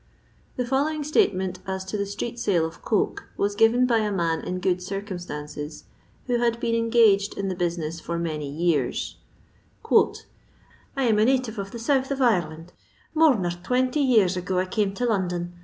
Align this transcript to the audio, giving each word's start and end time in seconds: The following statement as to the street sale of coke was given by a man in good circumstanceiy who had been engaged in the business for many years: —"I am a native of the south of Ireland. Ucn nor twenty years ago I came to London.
The 0.55 0.65
following 0.65 1.03
statement 1.03 1.59
as 1.67 1.85
to 1.85 1.95
the 1.95 2.07
street 2.07 2.39
sale 2.39 2.65
of 2.65 2.81
coke 2.81 3.25
was 3.37 3.53
given 3.53 3.85
by 3.85 3.99
a 3.99 4.11
man 4.11 4.41
in 4.41 4.57
good 4.59 4.79
circumstanceiy 4.79 5.83
who 6.25 6.39
had 6.39 6.59
been 6.59 6.73
engaged 6.73 7.37
in 7.37 7.49
the 7.49 7.55
business 7.55 7.99
for 7.99 8.17
many 8.17 8.49
years: 8.49 9.17
—"I 10.97 11.03
am 11.03 11.19
a 11.19 11.25
native 11.25 11.59
of 11.59 11.69
the 11.69 11.77
south 11.77 12.09
of 12.09 12.19
Ireland. 12.19 12.73
Ucn 13.15 13.41
nor 13.41 13.51
twenty 13.51 13.99
years 14.01 14.35
ago 14.35 14.57
I 14.57 14.65
came 14.65 14.95
to 14.95 15.05
London. 15.05 15.53